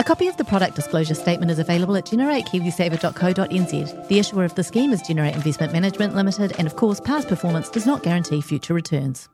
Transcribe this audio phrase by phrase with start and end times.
[0.00, 4.08] A copy of the product disclosure statement is available at generatekiwisaver.co.nz.
[4.08, 7.68] The issuer of the scheme is Generate Investment Management Limited, and of course, past performance
[7.68, 9.28] does not guarantee future returns.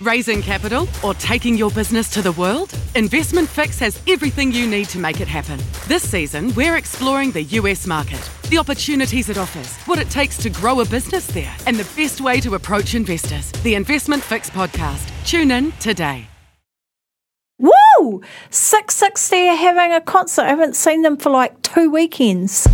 [0.00, 2.78] Raising capital or taking your business to the world?
[2.94, 5.58] Investment Fix has everything you need to make it happen.
[5.88, 10.50] This season, we're exploring the US market, the opportunities it offers, what it takes to
[10.50, 13.50] grow a business there, and the best way to approach investors.
[13.64, 15.10] The Investment Fix podcast.
[15.24, 16.28] Tune in today.
[17.98, 18.20] Woo!
[18.50, 20.42] Six60 are having a concert.
[20.42, 22.66] I haven't seen them for like two weekends.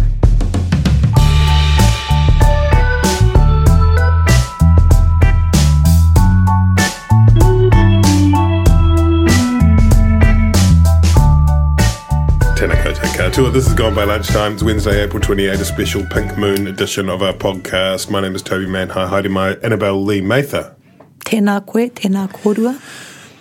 [13.32, 13.52] Koutou.
[13.52, 14.54] This is Gone by Lunchtime.
[14.54, 18.10] It's Wednesday, April 28, a special Pink Moon edition of our podcast.
[18.10, 20.74] My name is Toby Manhire, haere mai Annabelle Lee Mather.
[21.24, 22.74] Tēnā koe, tēnā korua.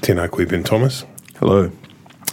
[0.01, 1.03] Tēnā koe Ben Thomas.
[1.41, 1.71] Hello.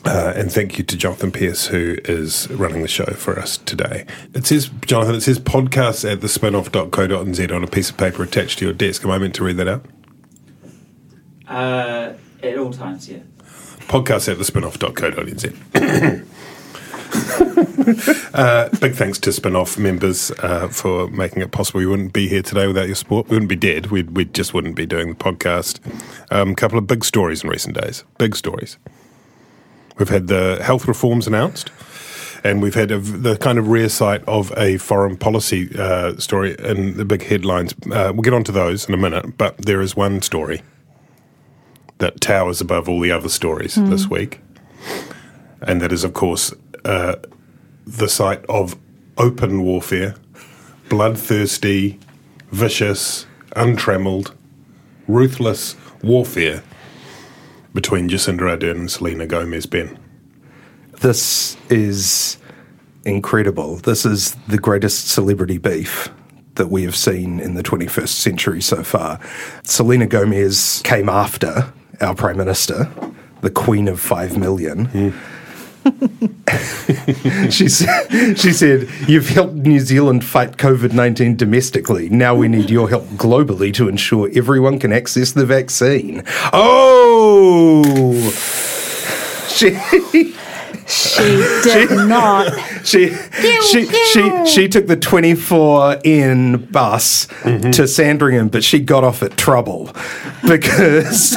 [0.04, 4.04] Uh, and thank you to Jonathan Pierce, who is running the show for us today.
[4.34, 8.66] It says, Jonathan, it says podcast at thespinoff.co.nz on a piece of paper attached to
[8.66, 9.02] your desk.
[9.06, 9.86] Am I meant to read that out?
[11.48, 13.20] Uh, at all times, yeah.
[13.88, 16.26] Podcast at thespinoff.co.nz.
[18.34, 21.80] uh, big thanks to Spinoff members uh, for making it possible.
[21.80, 23.28] We wouldn't be here today without your support.
[23.28, 23.86] We wouldn't be dead.
[23.86, 25.80] We'd, we just wouldn't be doing the podcast.
[26.30, 28.04] A um, couple of big stories in recent days.
[28.18, 28.78] Big stories.
[29.98, 31.70] We've had the health reforms announced,
[32.44, 36.56] and we've had a, the kind of rare sight of a foreign policy uh, story
[36.58, 37.74] in the big headlines.
[37.90, 40.62] Uh, we'll get onto those in a minute, but there is one story
[41.98, 44.40] that towers above all the other stories this week,
[45.62, 46.54] and that is, of course,
[46.88, 47.16] uh,
[47.86, 48.76] the site of
[49.18, 50.14] open warfare,
[50.88, 51.98] bloodthirsty,
[52.50, 54.34] vicious, untrammeled,
[55.06, 56.62] ruthless warfare
[57.74, 59.98] between Jacinda Ardern and Selena Gomez Ben.
[61.00, 62.38] This is
[63.04, 63.76] incredible.
[63.76, 66.08] This is the greatest celebrity beef
[66.54, 69.20] that we have seen in the 21st century so far.
[69.62, 72.90] Selena Gomez came after our Prime Minister,
[73.42, 75.12] the Queen of Five Million.
[77.50, 82.08] she, said, she said, You've helped New Zealand fight COVID 19 domestically.
[82.08, 86.22] Now we need your help globally to ensure everyone can access the vaccine.
[86.52, 87.84] Oh!
[89.48, 90.34] She.
[90.88, 91.22] She
[91.64, 92.52] did not.
[92.84, 93.14] she
[93.70, 97.70] she she she took the 24 in bus mm-hmm.
[97.70, 99.86] to Sandringham, but she got off at trouble
[100.48, 101.36] because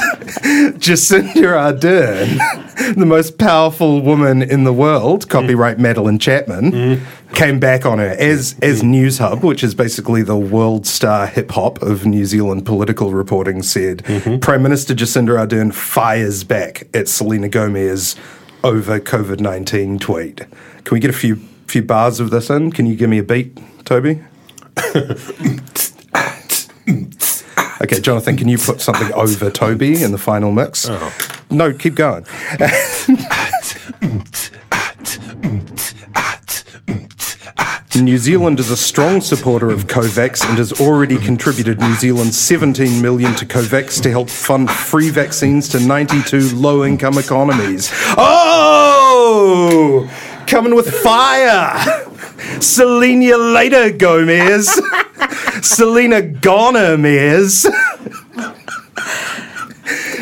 [0.78, 5.30] Jacinda Ardern, the most powerful woman in the world, mm.
[5.30, 7.32] copyright Madeleine Chapman, mm-hmm.
[7.34, 8.64] came back on her as mm-hmm.
[8.64, 13.62] as Newshub, which is basically the world star hip hop of New Zealand political reporting,
[13.62, 14.02] said
[14.40, 18.16] Prime Minister Jacinda Ardern fires back at Selena Gomez
[18.64, 20.36] over COVID nineteen tweet.
[20.84, 21.36] Can we get a few
[21.66, 22.70] few bars of this in?
[22.72, 24.22] Can you give me a beat, Toby?
[27.82, 30.88] okay, Jonathan, can you put something over Toby in the final mix?
[30.88, 31.12] Oh.
[31.50, 32.24] No, keep going.
[38.00, 43.02] New Zealand is a strong supporter of COVAX and has already contributed New Zealand 17
[43.02, 47.90] million to COVAX to help fund free vaccines to 92 low-income economies.
[48.16, 50.10] Oh,
[50.46, 52.08] coming with fire.
[52.60, 54.80] Selena later, Gomez.
[55.62, 56.96] Selena Goner,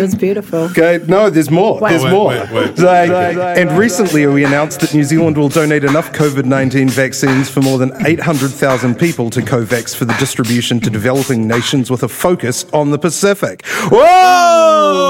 [0.00, 0.12] Mears.
[0.12, 0.58] It was beautiful.
[0.60, 1.80] Okay, no, there's more.
[1.80, 2.28] there's wait, more.
[2.28, 2.78] wait, wait.
[2.78, 3.10] Like,
[3.58, 7.78] and recently, we announced that New Zealand will donate enough COVID 19 vaccines for more
[7.78, 12.90] than 800,000 people to COVAX for the distribution to developing nations with a focus on
[12.90, 13.64] the Pacific.
[13.90, 15.00] Whoa!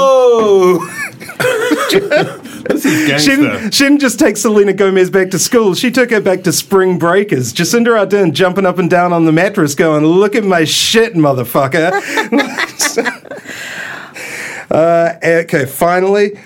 [2.69, 3.69] This is She gangster.
[3.69, 5.73] didn't, just take Selena Gomez back to school.
[5.73, 7.53] She took her back to spring breakers.
[7.53, 11.91] Jacinda Ardern jumping up and down on the mattress going, look at my shit, motherfucker.
[14.71, 16.39] uh, okay, finally.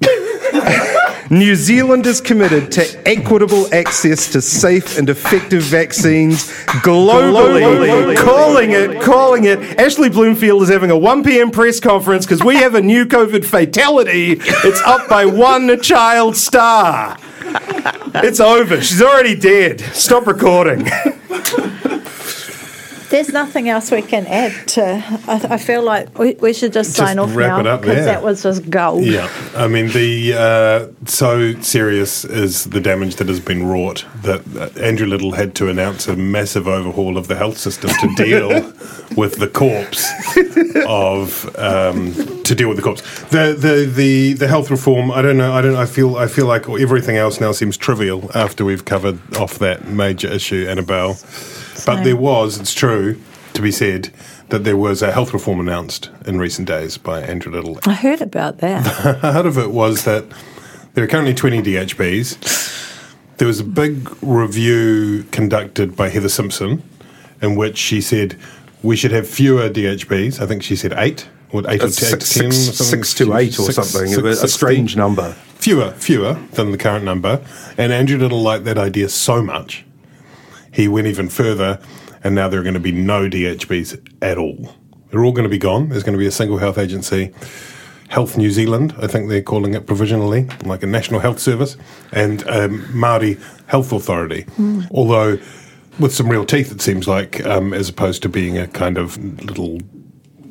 [1.30, 6.50] New Zealand is committed to equitable access to safe and effective vaccines
[6.82, 7.60] globally.
[7.60, 8.16] Globally.
[8.16, 9.58] Calling it, calling it.
[9.78, 11.50] Ashley Bloomfield is having a 1 p.m.
[11.50, 14.38] press conference because we have a new COVID fatality.
[14.40, 17.18] It's up by one child star.
[18.14, 18.80] It's over.
[18.80, 19.80] She's already dead.
[19.92, 20.88] Stop recording.
[23.10, 25.02] There's nothing else we can add to.
[25.26, 28.04] I, I feel like we, we should just, sign off now because there.
[28.04, 29.04] that was just gold.
[29.04, 34.42] Yeah, I mean the uh, so serious is the damage that has been wrought that
[34.56, 38.48] uh, Andrew Little had to announce a massive overhaul of the health system to deal
[39.16, 40.10] with the corpse
[40.86, 43.02] of um, to deal with the corpse.
[43.30, 45.10] The, the the the health reform.
[45.10, 45.52] I don't know.
[45.52, 45.76] I don't.
[45.76, 46.16] I feel.
[46.16, 50.66] I feel like everything else now seems trivial after we've covered off that major issue,
[50.68, 51.16] Annabelle.
[51.88, 52.04] But Same.
[52.04, 52.60] there was.
[52.60, 53.18] It's true
[53.54, 54.10] to be said
[54.50, 58.20] that there was a health reform announced in recent days by Andrew Little, I heard
[58.20, 59.18] about that.
[59.22, 60.24] part of it was that
[60.92, 63.36] there are currently 20 DHBs.
[63.38, 66.82] There was a big review conducted by Heather Simpson
[67.40, 68.36] in which she said
[68.82, 70.40] we should have fewer DHBs.
[70.42, 73.04] I think she said eight or eight or ten, six, 10 or six, something.
[73.04, 74.08] six to eight or Six- something.
[74.08, 74.56] six- it was a 60.
[74.56, 75.32] strange number.
[75.56, 77.40] Fewer, fewer than the current number.
[77.78, 79.84] And Andrew Little liked that idea so much,
[80.72, 81.80] he went even further,
[82.24, 84.74] and now there are going to be no DHBs at all.
[85.10, 85.88] They're all going to be gone.
[85.88, 87.32] There's going to be a single health agency.
[88.08, 91.76] Health New Zealand, I think they're calling it provisionally, like a national health service,
[92.12, 94.46] and um, Māori Health Authority.
[94.90, 95.38] Although,
[95.98, 99.18] with some real teeth, it seems like, um, as opposed to being a kind of
[99.44, 99.78] little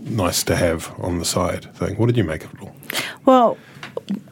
[0.04, 1.96] nice to have on the side thing.
[1.96, 2.76] What did you make of it all?
[3.26, 3.58] Well,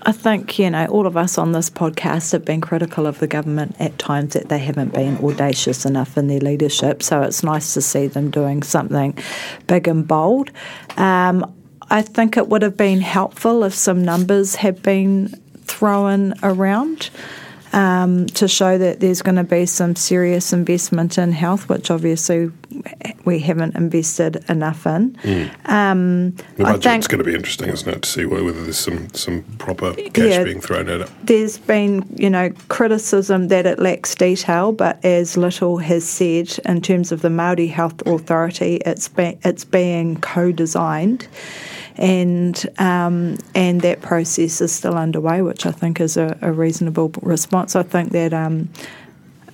[0.04, 3.28] I think, you know, all of us on this podcast have been critical of the
[3.28, 7.04] government at times that they haven't been audacious enough in their leadership.
[7.04, 9.18] So it's nice to see them doing something
[9.68, 10.52] big and bold.
[10.96, 11.54] Um,
[11.90, 15.30] I think it would have been helpful if some numbers had been
[15.64, 17.10] thrown around.
[17.74, 22.50] Um, to show that there's going to be some serious investment in health, which obviously
[23.26, 25.18] we haven't invested enough in.
[25.66, 29.10] Um, The I budget's going to be interesting, isn't it, to see whether there's some,
[29.14, 30.44] some proper cash Yeah.
[30.44, 31.10] being thrown at it.
[31.24, 36.82] there's been, you know, criticism that it lacks detail, but as Little has said, in
[36.82, 41.28] terms of the Maori Health Authority, it's be, it's being co-designed,
[41.98, 47.12] and um, and that process is still underway, which I think is a, a reasonable
[47.22, 47.76] response.
[47.76, 48.34] I think that.
[48.34, 48.70] Um,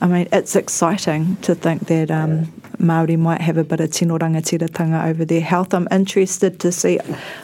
[0.03, 2.51] I mean, it's exciting to think that um,
[2.81, 5.74] Māori might have a bit of tino rangatiratanga over their health.
[5.74, 7.00] I'm interested to see,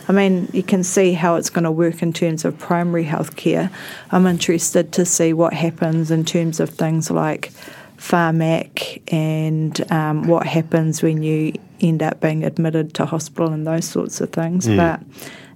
[0.07, 3.35] I mean, you can see how it's going to work in terms of primary health
[3.35, 3.69] care.
[4.11, 7.51] I'm interested to see what happens in terms of things like
[7.97, 13.85] Pharmac and um, what happens when you end up being admitted to hospital and those
[13.85, 14.67] sorts of things.
[14.67, 15.01] But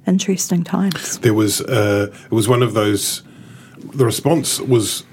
[0.07, 1.19] interesting times.
[1.19, 3.23] There was uh, it was one of those.
[3.93, 5.05] The response was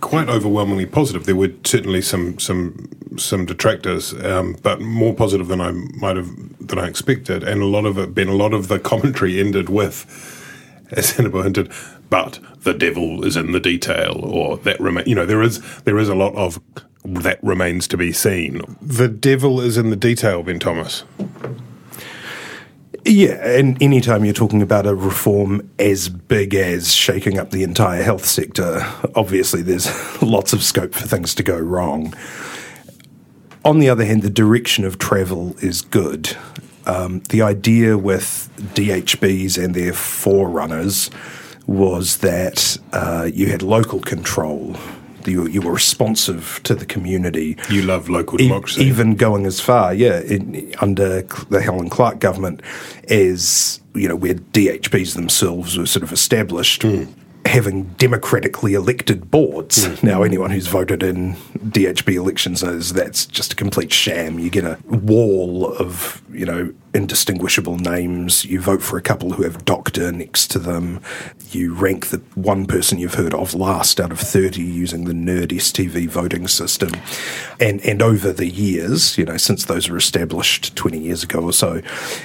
[0.00, 1.26] quite overwhelmingly positive.
[1.26, 6.30] There were certainly some some some detractors, um, but more positive than I might have
[6.66, 7.42] than I expected.
[7.42, 10.06] And a lot of it, been a lot of the commentary ended with,
[10.92, 11.72] as Annabelle hinted,
[12.10, 15.04] but the devil is in the detail, or that remain.
[15.06, 16.60] You know, there is there is a lot of
[17.04, 18.60] that remains to be seen.
[18.82, 21.04] The devil is in the detail, Ben Thomas.
[23.04, 28.02] Yeah, and anytime you're talking about a reform as big as shaking up the entire
[28.02, 28.80] health sector,
[29.14, 29.88] obviously there's
[30.22, 32.14] lots of scope for things to go wrong.
[33.64, 36.36] On the other hand, the direction of travel is good.
[36.86, 41.10] Um, the idea with DHBs and their forerunners
[41.66, 44.74] was that uh, you had local control.
[45.28, 47.56] You, you were responsive to the community.
[47.70, 48.82] You love local E- democracy.
[48.84, 52.62] even going as far, yeah, in, under the Helen Clark government,
[53.08, 57.04] as you know, where DHBs themselves were sort of established, hmm.
[57.44, 59.84] having democratically elected boards.
[59.84, 60.06] Hmm.
[60.06, 64.38] Now, anyone who's voted in DHB elections knows that's just a complete sham.
[64.38, 68.44] You get a wall of you know indistinguishable names.
[68.44, 71.00] You vote for a couple who have doctor next to them.
[71.50, 75.52] You rank the one person you've heard of last out of 30 using the Nerd
[75.52, 76.90] STV voting system.
[77.60, 81.52] And, and over the years, you know, since those were established 20 years ago or
[81.52, 81.80] so,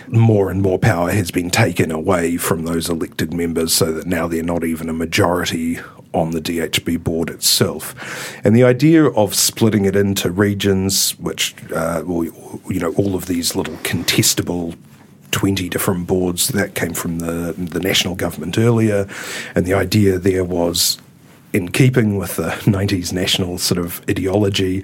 [0.08, 4.27] more and more power has been taken away from those elected members so that now
[4.27, 5.77] they're not even a majority
[6.13, 7.96] on the DHB board itself.
[8.46, 13.25] And the idea of splitting it into regions, which, uh, well, you know, all of
[13.25, 14.75] these little contestable
[15.32, 19.08] 20 different boards that came from the, the national government earlier.
[19.55, 21.00] And the idea there was,
[21.51, 24.82] in keeping with the 90s national sort of ideology,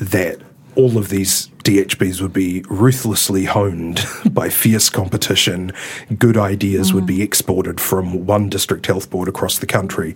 [0.00, 0.38] that
[0.74, 5.72] all of these DHBs would be ruthlessly honed by fierce competition.
[6.18, 10.12] Good ideas would be exported from one district health board across the country.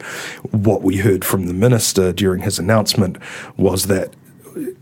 [0.50, 3.18] What we heard from the minister during his announcement
[3.56, 4.14] was that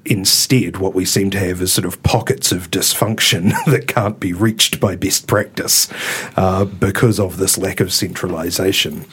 [0.05, 4.33] instead, what we seem to have is sort of pockets of dysfunction that can't be
[4.33, 5.89] reached by best practice
[6.37, 9.05] uh, because of this lack of centralisation.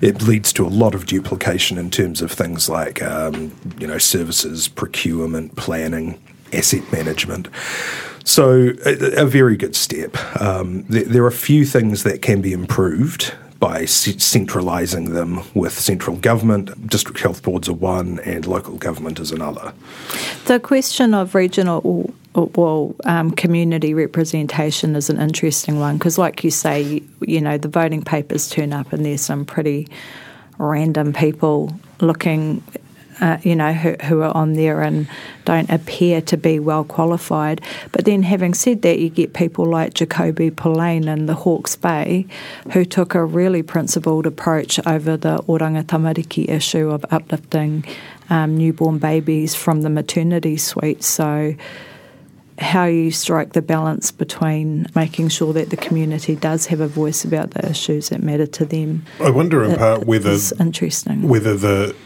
[0.00, 3.98] It leads to a lot of duplication in terms of things like, um, you know,
[3.98, 6.20] services, procurement, planning.
[6.52, 7.48] asset management.
[8.24, 10.16] So, a, a very good step.
[10.40, 15.78] Um, there, there, are a few things that can be improved by centralising them with
[15.78, 16.88] central government.
[16.88, 19.72] District health boards are one, and local government is another.
[20.46, 26.50] The question of regional well, um, community representation is an interesting one because, like you
[26.50, 29.88] say, you know, the voting papers turn up and there's some pretty
[30.58, 32.62] random people looking
[33.20, 35.08] uh, you know, who, who, are on there and
[35.44, 37.60] don't appear to be well qualified.
[37.92, 42.26] But then, having said that, you get people like Jacoby Poulain in the Hawke's Bay,
[42.72, 47.84] who took a really principled approach over the Oranga Tamariki issue of uplifting
[48.30, 51.02] um, newborn babies from the maternity suite.
[51.02, 51.54] So,
[52.58, 57.24] how you strike the balance between making sure that the community does have a voice
[57.24, 59.04] about the issues that matter to them.
[59.18, 61.96] I wonder in part whether interesting whether the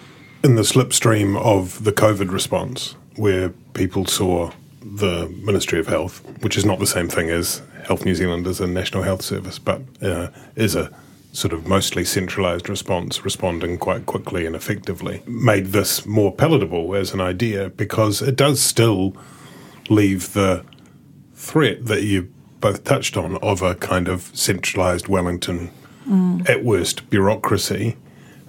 [0.44, 6.58] in the slipstream of the COVID response, where people saw the Ministry of Health, which
[6.58, 9.80] is not the same thing as Health New Zealand as a national health service, but
[10.02, 10.94] uh, is a
[11.32, 17.14] sort of mostly centralised response, responding quite quickly and effectively, made this more palatable as
[17.14, 19.16] an idea because it does still
[19.88, 20.62] leave the
[21.34, 25.70] threat that you both touched on of a kind of centralised Wellington,
[26.06, 26.46] mm.
[26.46, 27.96] at worst, bureaucracy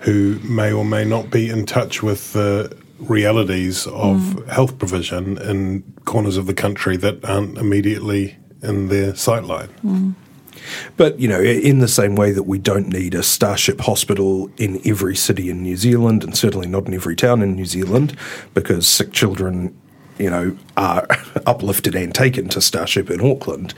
[0.05, 4.47] who may or may not be in touch with the realities of mm.
[4.47, 9.69] health provision in corners of the country that aren't immediately in their sightline.
[9.83, 10.13] Mm.
[10.95, 14.79] But, you know, in the same way that we don't need a Starship hospital in
[14.85, 18.15] every city in New Zealand, and certainly not in every town in New Zealand,
[18.53, 19.75] because sick children,
[20.19, 21.07] you know, are
[21.47, 23.73] uplifted and taken to Starship in Auckland,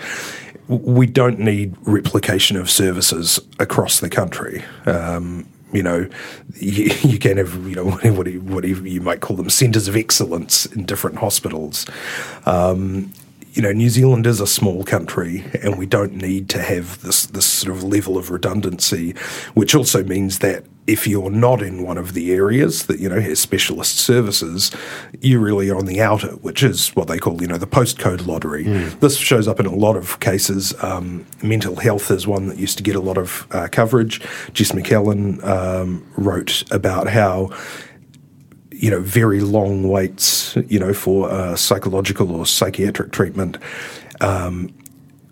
[0.68, 4.64] we don't need replication of services across the country.
[4.86, 6.10] Um, you know,
[6.56, 10.66] you, you, can have, you know, whatever, whatever you might call them, centres of excellence
[10.68, 11.86] in different hospitals.
[12.46, 13.14] Um,
[13.58, 17.26] you know, New Zealand is a small country, and we don't need to have this
[17.26, 19.16] this sort of level of redundancy,
[19.56, 23.20] which also means that if you're not in one of the areas that you know
[23.20, 24.70] has specialist services,
[25.22, 28.66] you're really on the outer, which is what they call you know the postcode lottery.
[28.66, 29.00] Mm.
[29.00, 30.76] This shows up in a lot of cases.
[30.84, 34.22] Um, mental health is one that used to get a lot of uh, coverage.
[34.54, 37.50] Jess McAllen um, wrote about how
[38.78, 43.58] you know, very long waits, you know, for uh, psychological or psychiatric treatment.
[44.22, 44.74] Um,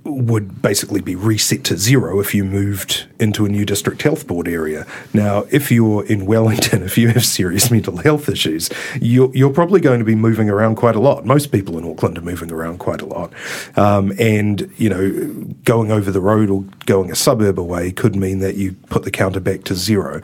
[0.06, 4.48] would basically be reset to zero if you moved into a new district health board
[4.48, 4.86] area.
[5.14, 8.70] Now, if you're in Wellington, if you have serious mental health issues,
[9.02, 11.26] you're, you're probably going to be moving around quite a lot.
[11.26, 13.34] Most people in Auckland are moving around quite a lot.
[13.76, 15.34] Um, and, you know,
[15.64, 19.12] going over the road or going a suburb away could mean that you put the
[19.12, 20.22] counter back to zero.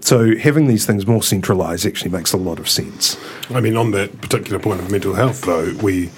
[0.00, 3.16] So having these things more centralised actually makes a lot of sense.
[3.48, 6.10] I mean, on that particular point of mental health, though, we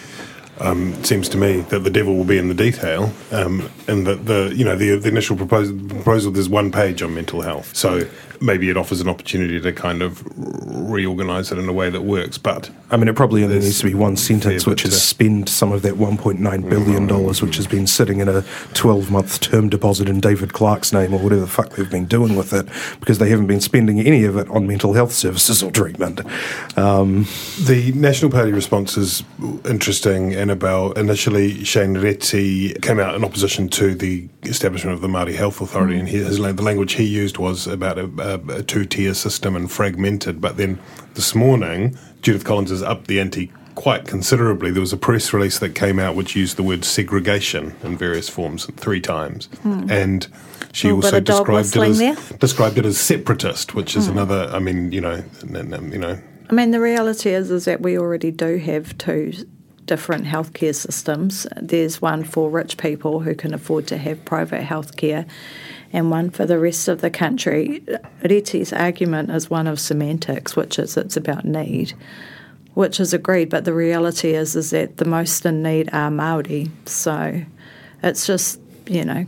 [0.61, 4.27] um, seems to me that the devil will be in the detail, um, and that
[4.27, 8.09] the you know the, the initial proposal, proposal there's one page on mental health, so
[8.41, 12.39] maybe it offers an opportunity to kind of reorganise it in a way that works.
[12.39, 15.73] But I mean, it probably only needs to be one sentence, which is spend some
[15.73, 18.45] of that 1.9 billion dollars, which has been sitting in a
[18.75, 22.37] 12 month term deposit in David Clark's name or whatever the fuck they've been doing
[22.37, 22.67] with it,
[23.01, 26.21] because they haven't been spending any of it on mental health services or treatment.
[26.77, 27.27] Um,
[27.65, 29.25] the National Party response is
[29.65, 30.35] interesting.
[30.45, 35.63] Annabelle initially Shane Reti came out in opposition to the establishment of the Māori Health
[35.63, 36.01] Authority, mm.
[36.01, 39.73] and his, the language he used was about a, a, a two tier system and
[39.73, 40.43] fragmented.
[40.43, 40.79] But then
[41.15, 44.71] this morning, Judith Collins has upped the ante quite considerably.
[44.71, 48.29] There was a press release that came out which used the word segregation in various
[48.29, 49.91] forms three times, mm.
[49.91, 50.29] and
[50.75, 52.17] she also described it as there.
[52.39, 54.13] described it as separatist, which is mm.
[54.13, 54.51] another.
[54.53, 56.21] I mean, you know, you know.
[56.51, 59.33] I mean, the reality is is that we already do have two
[59.87, 61.47] different healthcare systems.
[61.61, 65.27] There's one for rich people who can afford to have private healthcare,
[65.93, 67.81] and one for the rest of the country.
[68.23, 71.95] Reti's argument is one of semantics, which is it's about need,
[72.75, 73.51] which is agreed.
[73.51, 76.71] But the reality is is that the most in need are Maori.
[76.87, 77.43] So
[78.03, 79.27] it's just you know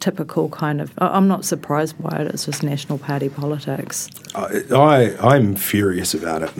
[0.00, 0.92] typical kind of.
[0.98, 2.28] I'm not surprised by it.
[2.28, 4.08] It's just National Party politics.
[4.34, 6.52] I I'm furious about it.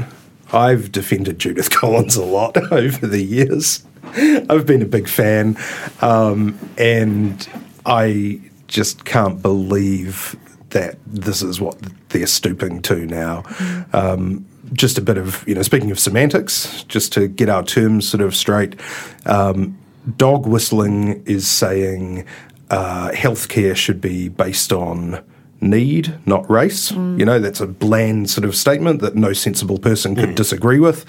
[0.53, 3.85] I've defended Judith Collins a lot over the years.
[4.13, 5.57] I've been a big fan,
[6.01, 7.49] um, and
[7.87, 10.37] I just can't believe
[10.71, 11.77] that this is what
[12.09, 13.45] they're stooping to now.
[13.93, 18.09] Um, just a bit of, you know, speaking of semantics, just to get our terms
[18.09, 18.79] sort of straight,
[19.27, 19.77] um,
[20.17, 22.25] dog whistling is saying
[22.71, 25.23] uh, healthcare should be based on
[25.61, 26.91] need, not race.
[26.91, 31.05] You know, that's a bland sort of statement that no sensible person could disagree with.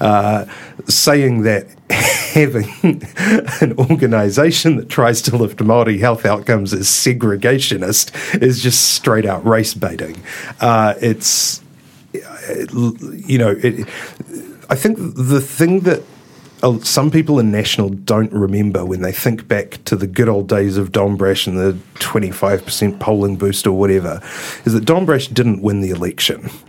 [0.00, 0.46] Uh,
[0.86, 2.68] saying that having
[3.60, 9.44] an organisation that tries to lift Māori health outcomes is segregationist is just straight out
[9.44, 10.16] race baiting.
[10.60, 11.62] Uh, it's,
[12.12, 13.88] you know, it,
[14.70, 16.04] I think the thing that uh,
[16.82, 20.76] some people in National don't remember when they think back to the good old days
[20.76, 24.20] of Don Brash and the 25% polling boost or whatever,
[24.64, 26.50] is that Don Brash didn't win the election.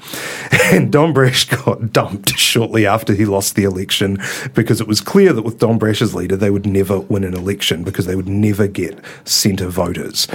[0.71, 4.19] And Don Brash got dumped shortly after he lost the election
[4.53, 7.33] because it was clear that with Don Brash as leader, they would never win an
[7.33, 10.27] election because they would never get centre voters.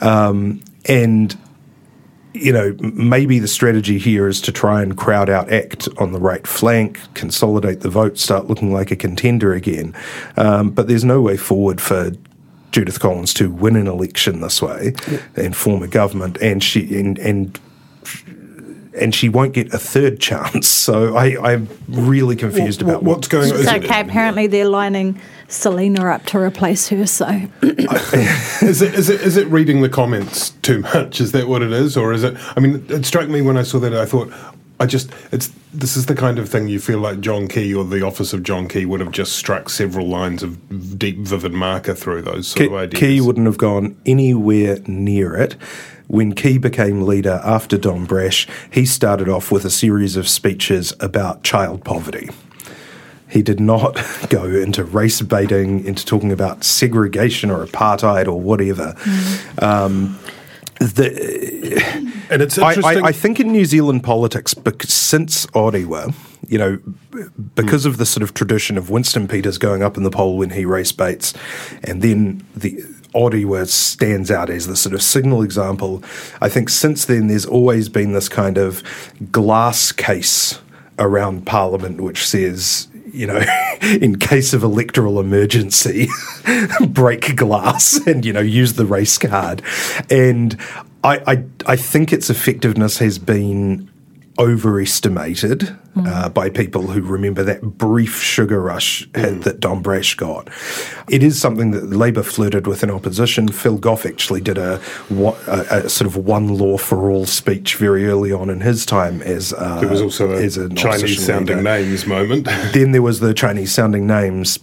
[0.00, 1.36] Um, and
[2.36, 6.20] you know, maybe the strategy here is to try and crowd out act on the
[6.20, 9.94] right flank, consolidate the vote, start looking like a contender again.
[10.36, 12.12] Um, but there's no way forward for
[12.72, 14.94] Judith Collins to win an election this way
[15.34, 17.58] and form a government, and she and and
[18.98, 20.66] and she won't get a third chance.
[20.68, 23.58] So I, I'm really confused What- about what's going on.
[23.60, 24.00] It's Is it- okay.
[24.00, 27.06] Apparently, they're lining Selena up to replace her.
[27.06, 27.26] So
[27.62, 31.20] Is it is it is it reading the comments too much?
[31.20, 32.36] Is that what it is, or is it?
[32.56, 33.94] I mean, it struck me when I saw that.
[33.94, 34.32] I thought,
[34.80, 37.84] I just it's this is the kind of thing you feel like John Key or
[37.84, 41.94] the office of John Key would have just struck several lines of deep, vivid marker
[41.94, 43.00] through those sort of Key, ideas.
[43.00, 45.56] Key wouldn't have gone anywhere near it.
[46.08, 50.92] When Key became leader after Don Brash, he started off with a series of speeches
[51.00, 52.28] about child poverty.
[53.28, 58.94] He did not go into race baiting, into talking about segregation or apartheid or whatever.
[59.60, 60.18] Um,
[60.78, 61.82] the,
[62.30, 63.04] and it's I, interesting.
[63.04, 66.14] I, I think in New Zealand politics, since Orewa,
[66.48, 66.78] you know,
[67.54, 70.50] because of the sort of tradition of Winston Peters going up in the poll when
[70.50, 71.34] he race baits,
[71.82, 72.84] and then the
[73.16, 76.02] Orewa stands out as the sort of signal example.
[76.42, 78.82] I think since then there's always been this kind of
[79.32, 80.60] glass case
[80.98, 83.42] around Parliament which says, you know,
[83.82, 86.08] in case of electoral emergency,
[86.88, 89.62] break glass and, you know, use the race card.
[90.10, 90.56] And
[91.02, 93.90] I, I, I think its effectiveness has been
[94.38, 100.48] overestimated uh, by people who remember that brief sugar rush hit that Don Brash got.
[101.08, 103.48] It is something that Labour flirted with in opposition.
[103.48, 108.06] Phil Goff actually did a, a, a sort of one law for all speech very
[108.06, 112.46] early on in his time as uh, there was also a Chinese sounding names moment.
[112.72, 114.58] Then there was the Chinese sounding names.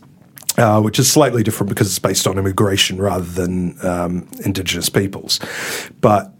[0.56, 5.40] Uh, which is slightly different because it's based on immigration rather than um, indigenous peoples.
[6.00, 6.32] But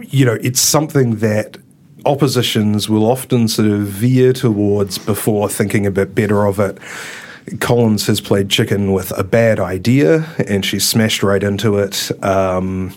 [0.00, 1.56] you know, it's something that
[2.06, 6.78] oppositions will often sort of veer towards before thinking a bit better of it.
[7.60, 12.10] Collins has played chicken with a bad idea, and she's smashed right into it.
[12.24, 12.94] Um,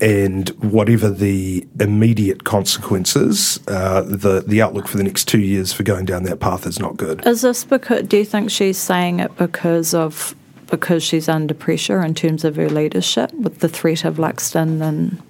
[0.00, 5.82] and whatever the immediate consequences, uh, the the outlook for the next two years for
[5.82, 7.26] going down that path is not good.
[7.26, 8.06] is this because?
[8.06, 10.34] Do you think she's saying it because of
[10.70, 15.20] because she's under pressure in terms of her leadership with the threat of Luxon and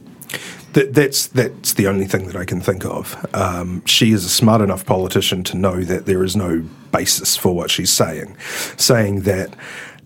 [0.74, 3.26] That, that's that's the only thing that I can think of.
[3.34, 7.54] Um, she is a smart enough politician to know that there is no basis for
[7.54, 8.36] what she's saying,
[8.76, 9.54] saying that.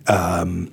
[0.07, 0.70] Um,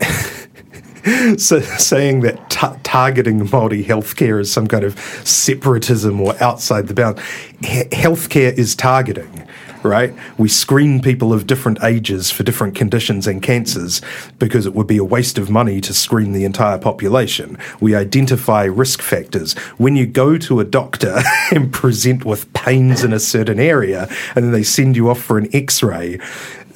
[1.36, 6.94] so saying that ta- targeting Māori healthcare is some kind of separatism or outside the
[6.94, 7.20] bound.
[7.60, 9.46] He- healthcare is targeting,
[9.84, 10.14] right?
[10.38, 14.00] We screen people of different ages for different conditions and cancers
[14.38, 17.58] because it would be a waste of money to screen the entire population.
[17.80, 19.52] We identify risk factors.
[19.76, 21.20] When you go to a doctor
[21.50, 25.38] and present with pains in a certain area and then they send you off for
[25.38, 26.18] an x-ray,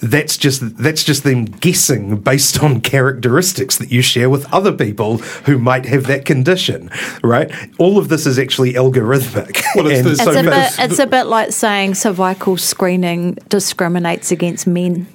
[0.01, 5.19] that's just that's just them guessing based on characteristics that you share with other people
[5.19, 6.91] who might have that condition,
[7.23, 7.51] right?
[7.79, 9.63] All of this is actually algorithmic.
[9.75, 10.73] Well, it's It's So a bit.
[10.79, 15.07] It's a bit like saying cervical screening discriminates against men.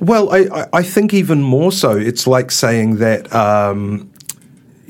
[0.00, 3.32] Well, I, I- I think even more so, it's like saying that.
[3.34, 4.09] Um,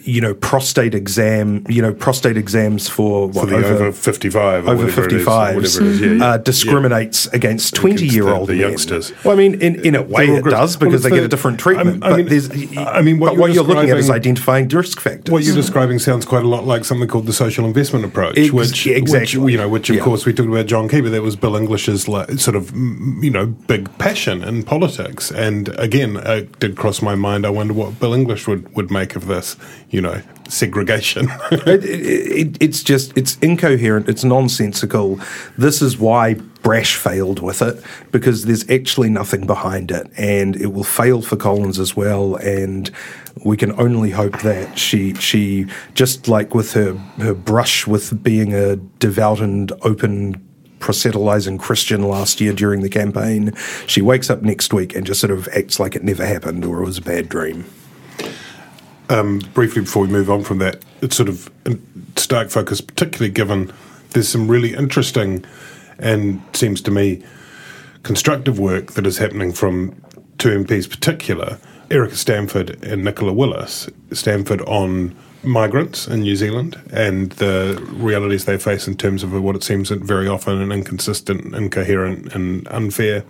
[0.04, 1.64] you know, prostate exam.
[1.68, 3.00] You know, prostate exams for
[3.32, 6.12] for what the over, 55 or over whatever it is, 55s whatever it is, yeah,
[6.12, 6.24] yeah.
[6.24, 9.12] uh, discriminates against 20 year old the youngsters.
[9.24, 11.28] Well, I mean, in, in a way it does because it's they the- get a
[11.28, 12.04] different treatment.
[12.04, 14.68] I but mean- there's, I mean, what but you're what you're looking at is identifying
[14.68, 15.32] risk factors.
[15.32, 18.52] What you're describing sounds quite a lot like something called the social investment approach, Ex-
[18.52, 19.38] which, exactly.
[19.40, 20.02] which, you know, which of Yeah.
[20.02, 23.46] course we talked about John but that was Bill English's like, sort of, you know,
[23.46, 25.30] big passion in politics.
[25.30, 27.46] And again, it did cross my mind.
[27.46, 29.56] I wonder what Bill English would, would make of this.
[29.90, 31.28] You know, segregation.
[31.50, 34.08] it, it, it's just it's incoherent.
[34.08, 35.20] It's nonsensical.
[35.58, 40.68] This is why Brash failed with it because there's actually nothing behind it, and it
[40.68, 42.36] will fail for Collins as well.
[42.36, 42.90] And
[43.44, 48.54] we can only hope that she she just like with her her brush with being
[48.54, 50.46] a devout and open
[50.78, 53.52] proselytizing Christian last year during the campaign,
[53.86, 56.80] she wakes up next week and just sort of acts like it never happened or
[56.82, 57.66] it was a bad dream.
[59.10, 61.50] Um, briefly before we move on from that, it's sort of
[62.14, 63.72] stark focus, particularly given
[64.10, 65.44] there's some really interesting
[65.98, 67.22] and seems to me
[68.04, 70.00] constructive work that is happening from
[70.38, 71.58] two MPs, particular
[71.90, 73.88] Erica Stanford and Nicola Willis.
[74.12, 79.56] Stanford on migrants in New Zealand and the realities they face in terms of what
[79.56, 83.24] it seems very often an inconsistent, incoherent, and unfair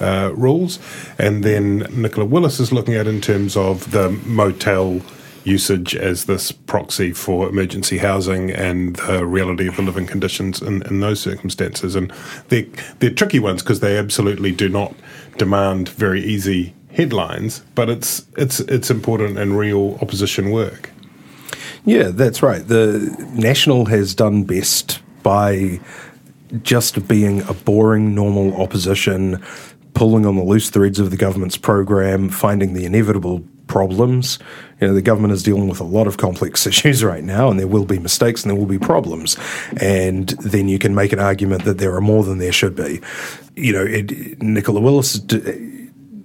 [0.00, 0.78] uh, rules.
[1.18, 5.00] And then Nicola Willis is looking at in terms of the motel
[5.44, 10.82] usage as this proxy for emergency housing and the reality of the living conditions in,
[10.82, 11.94] in those circumstances.
[11.94, 12.12] And
[12.48, 12.66] they're,
[12.98, 14.94] they're tricky ones because they absolutely do not
[15.38, 20.90] demand very easy headlines, but it's it's it's important and real opposition work.
[21.84, 22.66] Yeah, that's right.
[22.66, 25.80] The National has done best by
[26.62, 29.42] just being a boring, normal opposition,
[29.94, 34.38] pulling on the loose threads of the government's program, finding the inevitable problems.
[34.80, 37.58] You know, the government is dealing with a lot of complex issues right now, and
[37.58, 39.36] there will be mistakes and there will be problems.
[39.80, 43.00] And then you can make an argument that there are more than there should be.
[43.56, 45.20] You know, it, Nicola Willis,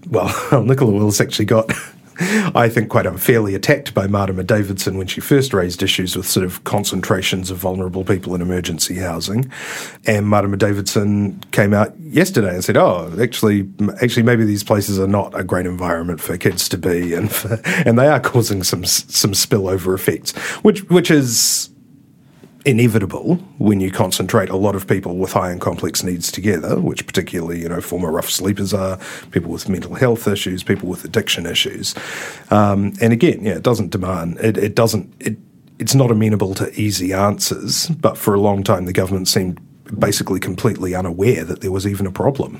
[0.09, 0.29] well,
[0.63, 1.71] Nicola Willis actually got
[2.55, 6.45] I think, quite unfairly attacked by Marama Davidson when she first raised issues with sort
[6.45, 9.51] of concentrations of vulnerable people in emergency housing.
[10.05, 13.69] And Marama Davidson came out yesterday and said, "Oh, actually,
[14.01, 17.61] actually, maybe these places are not a great environment for kids to be, and for,
[17.65, 21.69] and they are causing some some spillover effects, which which is."
[22.67, 27.07] Inevitable when you concentrate a lot of people with high and complex needs together, which
[27.07, 28.99] particularly, you know, former rough sleepers are,
[29.31, 31.95] people with mental health issues, people with addiction issues.
[32.51, 35.37] Um, and again, yeah, it doesn't demand, it, it doesn't, it,
[35.79, 39.61] it's not amenable to easy answers, but for a long time the government seemed
[39.97, 42.59] basically completely unaware that there was even a problem.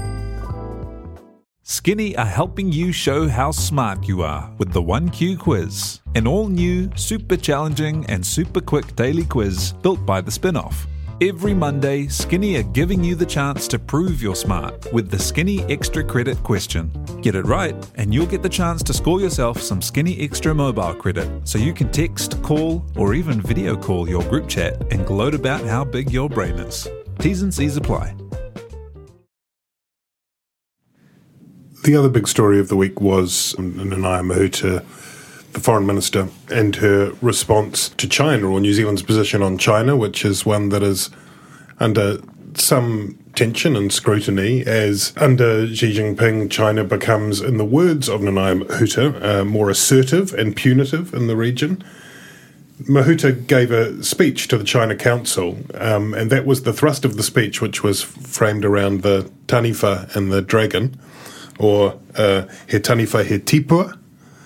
[1.71, 6.49] Skinny are helping you show how smart you are with the 1Q quiz, an all
[6.49, 10.85] new, super challenging, and super quick daily quiz built by the spin off.
[11.21, 15.63] Every Monday, Skinny are giving you the chance to prove you're smart with the Skinny
[15.71, 16.91] Extra Credit question.
[17.21, 20.93] Get it right, and you'll get the chance to score yourself some Skinny Extra mobile
[20.93, 25.33] credit so you can text, call, or even video call your group chat and gloat
[25.33, 26.89] about how big your brain is.
[27.19, 28.13] T's and C's apply.
[31.83, 34.85] The other big story of the week was Nanaia Mahuta,
[35.53, 40.23] the foreign minister, and her response to China or New Zealand's position on China, which
[40.23, 41.09] is one that is
[41.79, 42.19] under
[42.53, 48.61] some tension and scrutiny as under Xi Jinping, China becomes, in the words of Nanaia
[48.61, 51.83] Mahuta, uh, more assertive and punitive in the region.
[52.83, 57.17] Mahuta gave a speech to the China Council, um, and that was the thrust of
[57.17, 60.95] the speech, which was framed around the Taniwha and the dragon
[61.59, 63.97] or uh, He Taniwha He Tipua,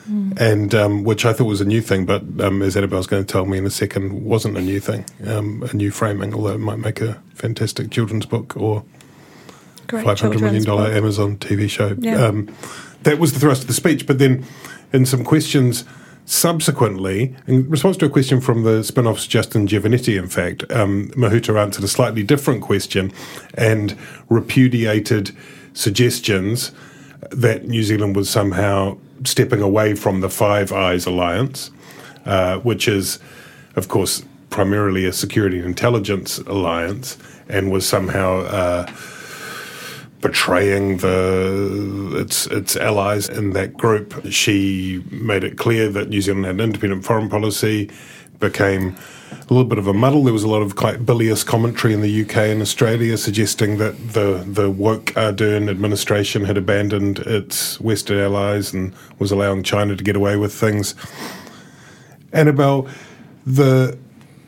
[0.09, 0.39] mm.
[0.39, 3.31] and um, which I thought was a new thing, but um, as Annabelle's going to
[3.31, 6.59] tell me in a second, wasn't a new thing, um, a new framing, although it
[6.59, 8.83] might make a fantastic children's book or
[9.87, 11.95] Great $500 million Amazon TV show.
[11.99, 12.25] Yeah.
[12.25, 12.53] Um,
[13.03, 14.45] that was the thrust of the speech, but then
[14.91, 15.83] in some questions
[16.25, 21.09] subsequently, in response to a question from the spin off's Justin Giovannetti, in fact, um,
[21.09, 23.11] Mahuta answered a slightly different question
[23.53, 23.95] and
[24.27, 25.35] repudiated
[25.73, 26.71] suggestions
[27.31, 31.71] that New Zealand was somehow stepping away from the Five Eyes alliance,
[32.25, 33.19] uh, which is,
[33.75, 37.17] of course, primarily a security and intelligence alliance,
[37.49, 38.91] and was somehow uh,
[40.21, 44.13] betraying the its its allies in that group.
[44.29, 47.91] She made it clear that New Zealand had an independent foreign policy,
[48.39, 48.95] became
[49.49, 50.23] a little bit of a muddle.
[50.23, 53.95] There was a lot of quite bilious commentary in the UK and Australia suggesting that
[54.13, 60.03] the, the woke Ardern administration had abandoned its Western allies and was allowing China to
[60.03, 60.95] get away with things.
[62.33, 62.87] Annabelle,
[63.45, 63.97] The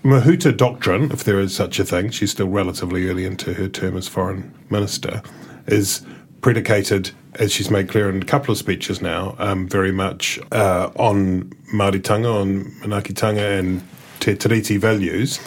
[0.03, 3.97] Mahuta doctrine, if there is such a thing, she's still relatively early into her term
[3.97, 5.21] as foreign minister,
[5.67, 6.03] is
[6.41, 10.89] predicated, as she's made clear in a couple of speeches now, um, very much uh,
[10.95, 13.83] on Māoritanga, on Manaakitanga and
[14.19, 15.39] Te Tiriti values.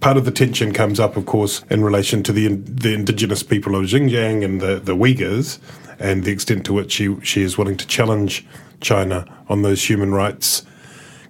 [0.00, 3.76] Part of the tension comes up, of course, in relation to the the indigenous people
[3.76, 5.58] of Xinjiang and the, the Uyghurs,
[5.98, 8.44] and the extent to which she, she is willing to challenge
[8.80, 10.64] China on those human rights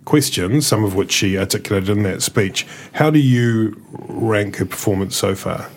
[0.04, 2.66] questions, some of which she articulated in that speech.
[2.92, 5.68] How do you rank her performance so far?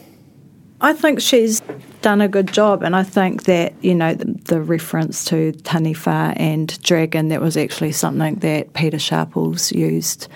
[0.81, 1.61] I think she's
[2.01, 6.33] done a good job, and I think that you know the, the reference to Taniwha
[6.37, 10.27] and Dragon that was actually something that Pita Sharples used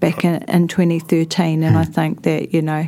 [0.00, 1.92] back in, in 2013, and I hmm.
[1.92, 2.86] think that you know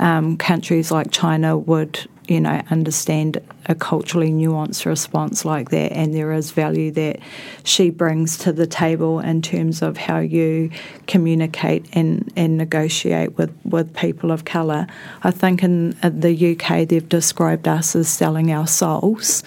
[0.00, 6.14] um, countries like China would you know, understand a culturally nuanced response like that, and
[6.14, 7.18] there is value that
[7.64, 10.70] she brings to the table in terms of how you
[11.06, 14.86] communicate and, and negotiate with, with people of colour.
[15.22, 19.42] I think in the UK they've described us as selling our souls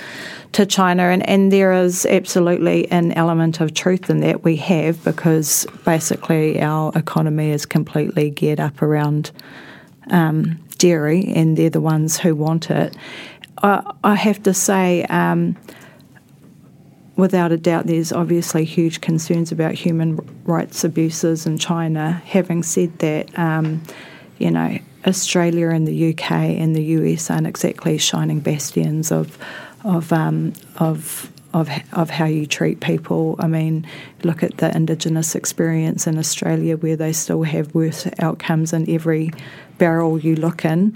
[0.53, 5.03] to China, and, and there is absolutely an element of truth in that we have
[5.03, 9.31] because basically our economy is completely geared up around.
[10.09, 12.97] Um, dairy, and they're the ones who want it.
[13.61, 15.55] I, I have to say, um,
[17.15, 22.21] without a doubt, there's obviously huge concerns about human rights abuses in China.
[22.25, 23.83] Having said that, um,
[24.39, 29.37] you know, Australia and the UK and the US aren't exactly shining bastions of
[29.83, 33.35] of um, of of of how you treat people.
[33.39, 33.85] I mean,
[34.23, 39.31] look at the Indigenous experience in Australia, where they still have worse outcomes in every
[39.81, 40.95] barrel you look in,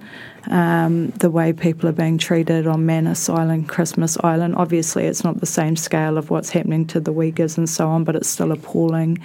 [0.52, 4.54] um, the way people are being treated on Manus Island, Christmas Island.
[4.58, 8.04] Obviously, it's not the same scale of what's happening to the Uyghurs and so on,
[8.04, 9.17] but it's still appalling.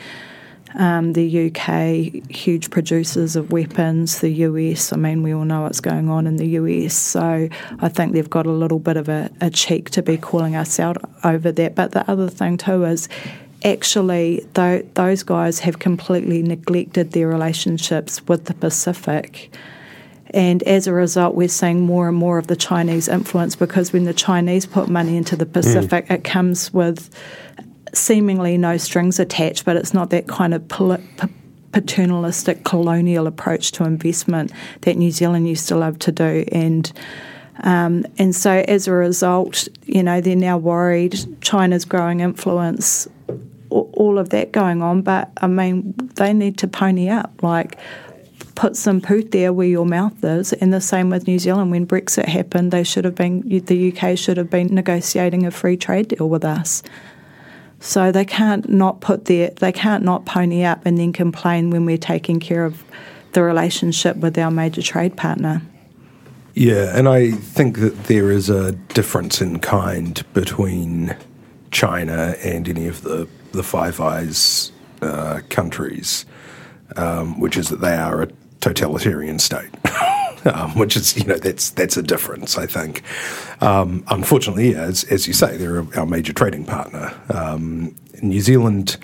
[0.77, 5.81] Um, the UK, huge producers of weapons, the US, I mean, we all know what's
[5.81, 6.95] going on in the US.
[6.95, 10.57] So I think they've got a little bit of a, a cheek to be calling
[10.57, 11.75] us out over that.
[11.75, 13.11] But the other thing, too, is
[13.65, 19.55] actually th- those guys have completely neglected their relationships with the Pacific.
[20.33, 24.05] And as a result, we're seeing more and more of the Chinese influence because when
[24.05, 26.15] the Chinese put money into the Pacific, mm.
[26.15, 27.11] it comes with
[27.93, 30.99] seemingly no strings attached, but it's not that kind of pol-
[31.73, 36.45] paternalistic colonial approach to investment that New Zealand used to love to do.
[36.53, 36.91] And
[37.63, 43.07] um, and so as a result, you know, they're now worried China's growing influence
[43.71, 45.03] all of that going on.
[45.03, 47.43] But I mean, they need to pony up.
[47.43, 47.79] Like,
[48.55, 50.53] put some poot there where your mouth is.
[50.53, 51.71] And the same with New Zealand.
[51.71, 55.77] When Brexit happened, they should have been the UK should have been negotiating a free
[55.77, 56.83] trade deal with us.
[57.81, 61.87] So they can't not put their they can't not pony up and then complain when
[61.87, 62.85] we're taking care of
[63.33, 65.63] the relationship with our major trade partner.
[66.53, 71.17] Yeah, and I think that there is a difference in kind between
[71.71, 76.27] China and any of the the Five Eyes uh, countries,
[76.97, 78.29] um, which is that they are a
[78.61, 79.71] totalitarian state.
[80.45, 83.03] um, which is, you know, that's that's a difference, I think.
[83.61, 87.19] Um, unfortunately, as as you say, they're our major trading partner.
[87.33, 88.97] Um, New Zealand.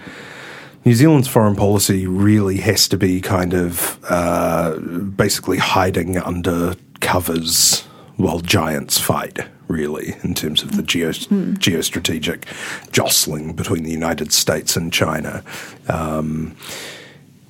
[0.85, 7.80] New Zealand's foreign policy really has to be kind of uh, basically hiding under covers
[8.16, 11.57] while giants fight really, in terms of the geo- mm.
[11.59, 12.44] geostrategic
[12.92, 15.42] jostling between the United States and China.
[15.88, 16.57] Um,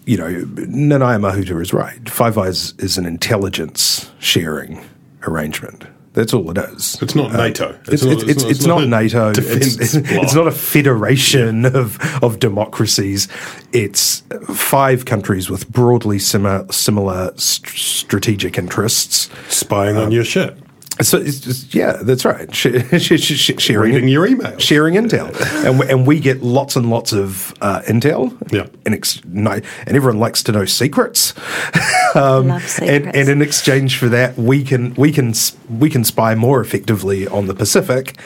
[0.04, 2.08] you know, Nanaia Mahuta is right.
[2.08, 4.84] Five Eyes is an intelligence sharing
[5.26, 5.84] arrangement.
[6.16, 6.96] That's all it is.
[7.02, 7.78] It's not NATO.
[7.88, 9.32] It's, it's, not, it's, it's, not, not NATO.
[9.36, 11.76] It's, not a federation yeah.
[11.76, 13.28] of, of democracies.
[13.74, 19.28] It's five countries with broadly similar, similar st- strategic interests.
[19.54, 20.58] Spying um, on your ship.
[21.02, 22.52] So it's just, yeah, that's right.
[22.54, 25.30] Sh- sh- sh- sharing Reading your email, sharing intel,
[25.64, 28.34] and we, and we get lots and lots of uh, intel.
[28.50, 29.48] Yeah, and ex- and
[29.88, 31.34] everyone likes to know secrets.
[32.14, 32.80] um, Love secrets.
[32.80, 35.34] And, and in exchange for that, we can we can
[35.68, 38.18] we can spy more effectively on the Pacific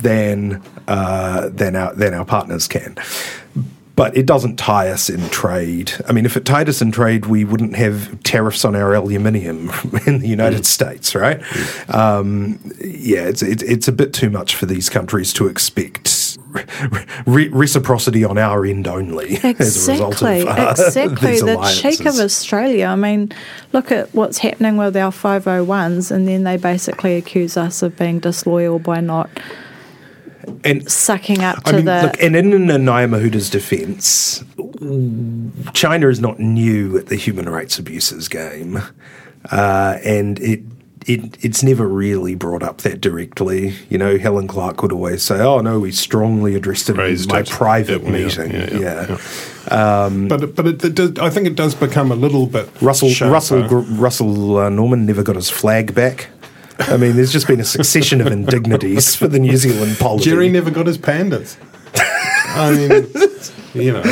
[0.00, 2.96] than uh, than our than our partners can
[3.96, 5.92] but it doesn't tie us in trade.
[6.08, 9.70] I mean, if it tied us in trade, we wouldn't have tariffs on our aluminium
[10.06, 10.66] in the United mm.
[10.66, 11.40] States, right?
[11.40, 11.94] Mm.
[11.94, 16.38] Um, yeah, it's, it's, it's a bit too much for these countries to expect
[17.26, 19.38] re- reciprocity on our end only.
[19.54, 21.40] Exactly, of, uh, exactly.
[21.40, 22.86] the cheek of Australia.
[22.86, 23.32] I mean,
[23.72, 28.18] look at what's happening with our 501s, and then they basically accuse us of being
[28.18, 29.30] disloyal by not
[30.64, 32.02] and sucking up to I mean, the.
[32.04, 34.42] Look, and in Nanaia Mahuta's defence,
[35.72, 38.80] China is not new at the human rights abuses game,
[39.50, 40.60] uh, and it.
[41.06, 43.74] It, it's never really brought up that directly.
[43.90, 47.34] You know, Helen Clark would always say, "Oh no, we strongly addressed it Raised in
[47.34, 47.50] my it.
[47.50, 49.18] private Yeah, yeah, meeting." yeah, Yeah,
[49.68, 53.10] yeah, but but it, it does, I think it does become a little bit Russell
[53.10, 53.32] sharper.
[53.34, 53.64] Russell
[53.98, 56.28] Russell uh, Norman never got his flag back.
[56.78, 60.24] I mean, there's just been a succession of indignities for the New Zealand polity.
[60.30, 61.56] Gerry never got his pandas.
[62.56, 64.02] I mean, you know,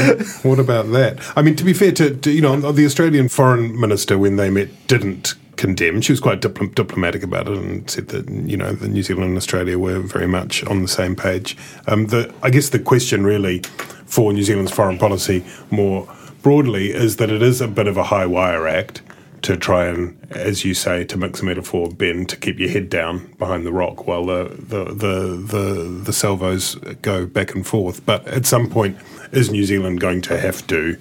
[0.43, 1.19] what about that?
[1.37, 4.51] I mean, to be fair to, to you know, the Australian foreign minister when they
[4.51, 6.01] met didn't condemn.
[6.01, 9.29] She was quite dipl- diplomatic about it and said that you know the New Zealand
[9.29, 11.57] and Australia were very much on the same page.
[11.87, 13.61] Um, the I guess the question really
[14.07, 16.09] for New Zealand's foreign policy more
[16.43, 19.03] broadly is that it is a bit of a high wire act
[19.43, 22.89] to try and, as you say, to mix a metaphor, Ben, to keep your head
[22.89, 28.07] down behind the rock while the the, the, the, the salvos go back and forth.
[28.07, 28.97] But at some point,
[29.33, 30.97] is New Zealand going to have to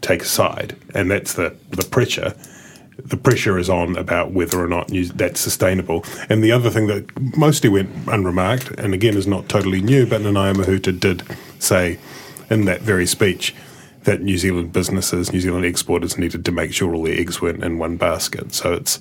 [0.00, 0.76] take a side?
[0.94, 2.34] And that's the, the pressure.
[2.98, 6.04] The pressure is on about whether or not New, that's sustainable.
[6.28, 10.20] And the other thing that mostly went unremarked, and again is not totally new, but
[10.20, 11.22] Nanaia Mahuta did
[11.58, 11.98] say
[12.50, 13.54] in that very speech
[14.04, 17.62] that New Zealand businesses, New Zealand exporters needed to make sure all their eggs went
[17.62, 18.54] in one basket.
[18.54, 18.98] So it's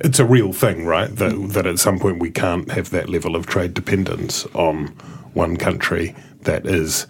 [0.00, 1.14] it's a real thing, right?
[1.14, 1.52] That mm.
[1.52, 4.88] that at some point we can't have that level of trade dependence on
[5.34, 7.06] one country that is,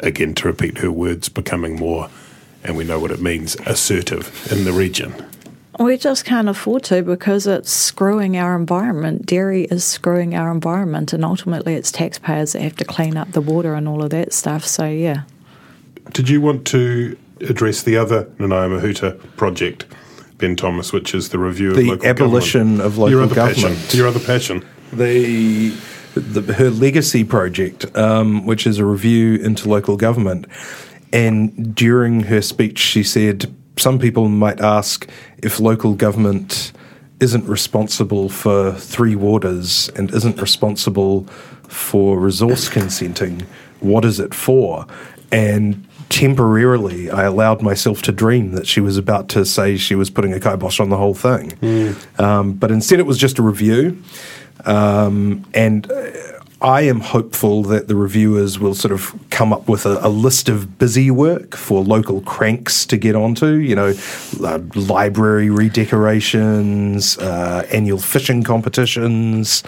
[0.00, 2.08] again, to repeat her words, becoming more,
[2.64, 5.14] and we know what it means, assertive in the region.
[5.78, 9.26] We just can't afford to because it's screwing our environment.
[9.26, 13.40] Dairy is screwing our environment, and ultimately it's taxpayers that have to clean up the
[13.40, 14.64] water and all of that stuff.
[14.64, 15.22] So, yeah.
[16.12, 19.86] Did you want to address the other Nanaia Mahuta project,
[20.38, 22.80] Ben Thomas, which is the review The of local abolition government?
[22.86, 23.76] of local Your other government.
[23.78, 23.98] Passion.
[23.98, 24.64] Your other passion.
[24.92, 25.70] the,
[26.14, 30.46] the her legacy project, um, which is a review into local government.
[31.12, 36.72] And during her speech, she said, "Some people might ask if local government
[37.20, 41.24] isn't responsible for three waters and isn't responsible
[41.68, 43.42] for resource consenting.
[43.80, 44.86] What is it for?"
[45.30, 45.86] And
[46.18, 50.32] temporarily, I allowed myself to dream that she was about to say she was putting
[50.32, 51.52] a kibosh on the whole thing.
[52.18, 54.02] Um, but instead, it was just a review.
[54.64, 56.10] Um, and uh,
[56.60, 60.48] I am hopeful that the reviewers will sort of come up with a, a list
[60.48, 63.54] of busy work for local cranks to get onto.
[63.54, 63.94] You know,
[64.42, 69.62] uh, library redecorations, uh, annual fishing competitions,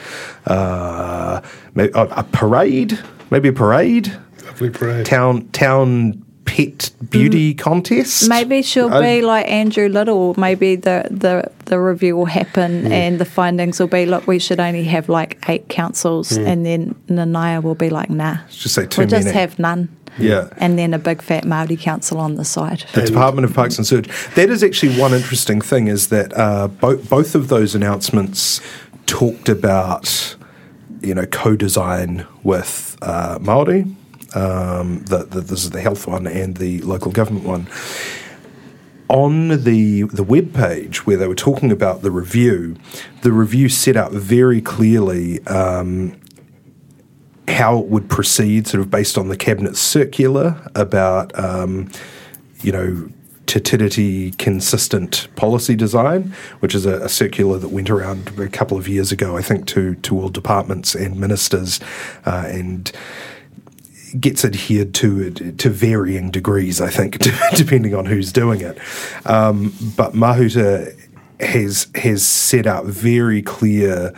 [0.48, 1.40] uh,
[1.76, 2.98] a parade,
[3.30, 4.12] maybe a parade,
[4.44, 5.06] Lovely parade.
[5.06, 8.28] town town pet beauty contest.
[8.28, 10.34] Maybe she'll I- be like Andrew Little.
[10.36, 14.58] Maybe the, the, the review will happen and the findings will be look, we should
[14.58, 16.36] only have like eight councils.
[16.36, 18.38] And then Nanaia will be like, nah.
[18.50, 19.88] Just say too We'll just have none.
[20.18, 20.48] Yeah.
[20.56, 22.84] And then a big fat Māori council on the side.
[22.94, 24.08] The Department of Parks and Search.
[24.34, 28.60] That is actually one interesting thing is that uh, both both of those announcements
[29.06, 30.36] talked about
[31.00, 33.86] you know co-design with uh, Maori.
[34.34, 37.68] Um, the, the, this is the health one and the local government one.
[39.08, 42.76] On the the web page where they were talking about the review,
[43.22, 46.20] the review set out very clearly um,
[47.48, 51.90] how it would proceed, sort of based on the cabinet circular about, um,
[52.62, 53.10] you know,
[53.46, 58.78] Te Tiriti consistent policy design, which is a, a circular that went around a couple
[58.78, 61.80] of years ago, I think, to to all departments and ministers,
[62.24, 62.92] uh, and
[64.18, 67.18] gets adhered to to varying degrees, I think,
[67.54, 68.78] depending on who's doing it.
[69.26, 70.96] Um, but Mahuta
[71.40, 74.14] has has set out very clear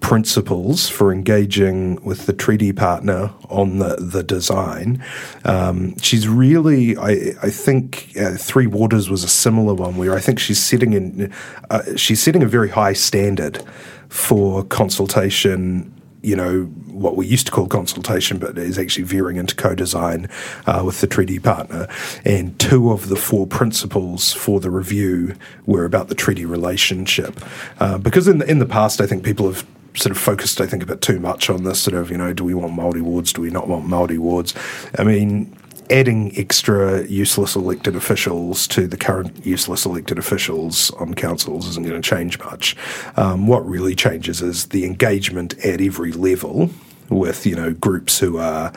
[0.00, 5.04] principles for engaging with the treaty partner on the, the design.
[5.44, 10.20] Um, she's really, I, I think, uh, Three Waters was a similar one where I
[10.20, 11.32] think she's setting in,
[11.70, 13.62] uh, she's setting a very high standard
[14.08, 19.54] for consultation you know, what we used to call consultation, but is actually veering into
[19.54, 20.28] co-design
[20.66, 21.86] uh, with the treaty partner.
[22.24, 25.34] And two of the four principles for the review
[25.66, 27.40] were about the treaty relationship,
[27.80, 30.66] uh, because in the, in the past, I think people have sort of focused, I
[30.66, 33.02] think, a bit too much on this sort of, you know, do we want Māori
[33.02, 33.32] wards?
[33.32, 34.54] Do we not want Māori wards?
[34.98, 35.56] I mean,
[35.90, 42.00] adding extra useless elected officials to the current useless elected officials on councils isn't going
[42.00, 42.76] to change much.
[43.16, 46.70] Um, what really changes is the engagement at every level
[47.08, 48.72] with, you know, groups who are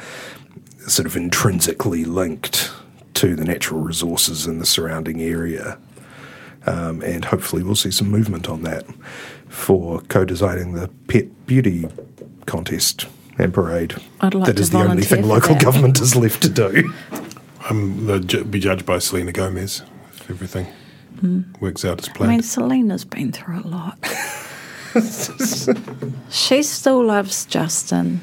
[0.88, 2.72] sort of intrinsically linked
[3.16, 5.78] to the natural resources in the surrounding area.
[6.66, 8.86] Um, and hopefully we'll see some movement on that
[9.48, 11.88] for co-designing the pet beauty
[12.46, 13.08] contest
[13.38, 13.96] and parade.
[14.22, 15.64] I'd like that to is the only thing local that.
[15.64, 16.94] government is left to do.
[17.72, 19.82] They'll be judged by Selena Gomez
[20.14, 20.68] if everything
[21.60, 22.32] works out as planned.
[22.32, 23.98] I mean, Selena's been through a lot.
[26.30, 28.22] she still loves Justin.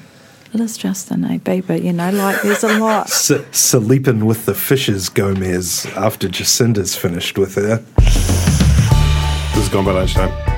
[0.52, 1.82] It is Justin, eh, Bieber?
[1.82, 3.06] You know, like there's a lot.
[3.10, 7.76] S- sleeping with the fishes, Gomez, after Jacinda's finished with her.
[9.54, 10.57] this is gone by lunchtime.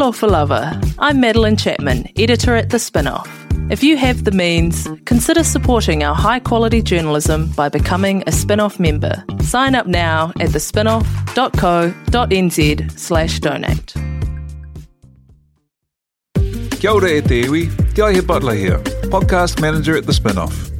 [0.00, 0.80] Talo for Lover.
[0.98, 3.28] I'm Madeleine Chapman, editor at The Spinoff.
[3.70, 8.80] If you have the means, consider supporting our high quality journalism by becoming a Spinoff
[8.80, 9.22] member.
[9.42, 13.92] Sign up now at thespinoff.co.nz slash donate.
[16.80, 17.68] Kia ora e te iwi,
[18.26, 18.78] Butler here,
[19.12, 20.79] podcast manager at The Spinoff.